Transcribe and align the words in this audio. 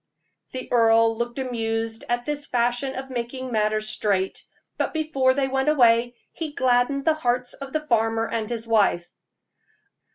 The 0.53 0.67
earl 0.71 1.15
looked 1.15 1.37
amused 1.37 2.05
at 2.09 2.25
this 2.25 2.47
fashion 2.47 2.95
of 2.95 3.11
making 3.11 3.51
matters 3.51 3.87
straight; 3.87 4.43
but 4.75 4.95
before 4.95 5.35
they 5.35 5.47
went 5.47 5.69
away, 5.69 6.15
he 6.31 6.53
gladdened 6.53 7.05
the 7.05 7.13
hearts 7.13 7.53
of 7.53 7.71
the 7.71 7.85
farmer 7.85 8.27
and 8.27 8.49
his 8.49 8.67
wife. 8.67 9.11